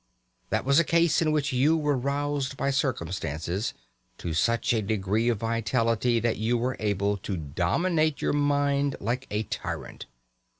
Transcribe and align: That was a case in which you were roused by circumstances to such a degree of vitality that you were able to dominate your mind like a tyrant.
That 0.49 0.65
was 0.65 0.79
a 0.79 0.83
case 0.83 1.21
in 1.21 1.31
which 1.31 1.53
you 1.53 1.77
were 1.77 1.95
roused 1.95 2.57
by 2.57 2.71
circumstances 2.71 3.75
to 4.17 4.33
such 4.33 4.73
a 4.73 4.81
degree 4.81 5.29
of 5.29 5.37
vitality 5.41 6.19
that 6.19 6.37
you 6.37 6.57
were 6.57 6.75
able 6.79 7.17
to 7.17 7.37
dominate 7.37 8.19
your 8.19 8.33
mind 8.33 8.95
like 8.99 9.27
a 9.29 9.43
tyrant. 9.43 10.07